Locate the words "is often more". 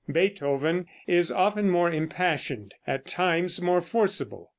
1.05-1.91